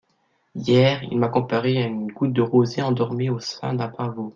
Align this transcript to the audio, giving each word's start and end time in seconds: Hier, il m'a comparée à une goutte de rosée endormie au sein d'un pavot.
Hier, 0.55 1.03
il 1.11 1.19
m'a 1.19 1.27
comparée 1.29 1.77
à 1.77 1.85
une 1.85 2.11
goutte 2.11 2.33
de 2.33 2.41
rosée 2.41 2.81
endormie 2.81 3.29
au 3.29 3.39
sein 3.39 3.75
d'un 3.75 3.87
pavot. 3.89 4.29